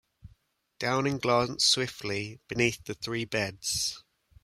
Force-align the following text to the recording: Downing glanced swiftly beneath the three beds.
Downing 0.79 1.19
glanced 1.19 1.67
swiftly 1.69 2.39
beneath 2.47 2.83
the 2.85 2.95
three 2.95 3.23
beds. 3.25 4.03